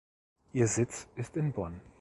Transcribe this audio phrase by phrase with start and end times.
[0.51, 1.79] Ihr Sitz ist in Bonn.